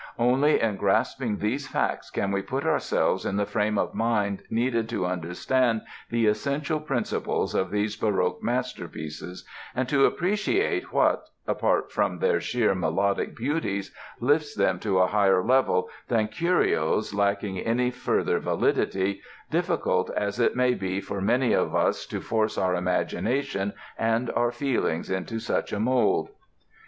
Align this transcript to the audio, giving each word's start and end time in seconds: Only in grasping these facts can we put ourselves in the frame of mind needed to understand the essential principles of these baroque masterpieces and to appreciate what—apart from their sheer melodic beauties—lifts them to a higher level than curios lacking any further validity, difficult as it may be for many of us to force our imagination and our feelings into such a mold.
Only 0.17 0.59
in 0.59 0.77
grasping 0.77 1.37
these 1.37 1.67
facts 1.67 2.09
can 2.09 2.31
we 2.31 2.41
put 2.41 2.65
ourselves 2.65 3.23
in 3.23 3.35
the 3.37 3.45
frame 3.45 3.77
of 3.77 3.93
mind 3.93 4.41
needed 4.49 4.89
to 4.89 5.05
understand 5.05 5.83
the 6.09 6.25
essential 6.25 6.79
principles 6.79 7.53
of 7.53 7.69
these 7.69 7.95
baroque 7.95 8.41
masterpieces 8.41 9.45
and 9.75 9.87
to 9.89 10.07
appreciate 10.07 10.91
what—apart 10.91 11.91
from 11.91 12.17
their 12.17 12.41
sheer 12.41 12.73
melodic 12.73 13.35
beauties—lifts 13.37 14.55
them 14.55 14.79
to 14.79 14.97
a 14.97 15.05
higher 15.05 15.43
level 15.45 15.87
than 16.07 16.29
curios 16.29 17.13
lacking 17.13 17.59
any 17.59 17.91
further 17.91 18.39
validity, 18.39 19.21
difficult 19.51 20.09
as 20.17 20.39
it 20.39 20.55
may 20.55 20.73
be 20.73 20.99
for 20.99 21.21
many 21.21 21.53
of 21.53 21.75
us 21.75 22.07
to 22.07 22.21
force 22.21 22.57
our 22.57 22.73
imagination 22.73 23.71
and 23.99 24.31
our 24.31 24.51
feelings 24.51 25.11
into 25.11 25.37
such 25.39 25.71
a 25.71 25.79
mold. 25.79 26.29